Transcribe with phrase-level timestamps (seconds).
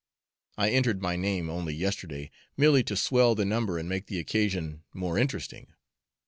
[0.57, 4.81] I entered my name only yesterday, merely to swell the number and make the occasion
[4.95, 5.75] more interesting.